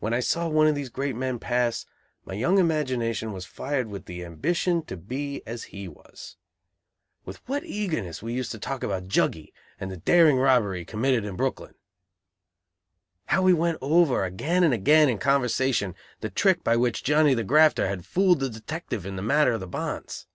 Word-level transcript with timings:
When 0.00 0.12
I 0.12 0.18
saw 0.18 0.48
one 0.48 0.66
of 0.66 0.74
these 0.74 0.88
great 0.88 1.14
men 1.14 1.38
pass, 1.38 1.86
my 2.24 2.34
young 2.34 2.58
imagination 2.58 3.32
was 3.32 3.46
fired 3.46 3.86
with 3.86 4.06
the 4.06 4.24
ambition 4.24 4.84
to 4.86 4.96
be 4.96 5.40
as 5.46 5.62
he 5.72 5.86
was! 5.86 6.36
With 7.24 7.36
what 7.48 7.62
eagerness 7.62 8.20
we 8.20 8.34
used 8.34 8.50
to 8.50 8.58
talk 8.58 8.82
about 8.82 9.06
"Juggy," 9.06 9.52
and 9.78 9.88
the 9.88 9.98
daring 9.98 10.38
robbery 10.38 10.80
he 10.80 10.84
committed 10.84 11.24
in 11.24 11.36
Brooklyn! 11.36 11.76
How 13.26 13.40
we 13.40 13.52
went 13.52 13.78
over 13.80 14.24
again 14.24 14.64
and 14.64 14.74
again 14.74 15.08
in 15.08 15.18
conversation, 15.18 15.94
the 16.22 16.28
trick 16.28 16.64
by 16.64 16.74
which 16.76 17.04
Johnny 17.04 17.32
the 17.32 17.44
"grafter" 17.44 17.86
had 17.86 18.04
fooled 18.04 18.40
the 18.40 18.50
detective 18.50 19.06
in 19.06 19.14
the 19.14 19.22
matter 19.22 19.52
of 19.52 19.60
the 19.60 19.68
bonds! 19.68 20.26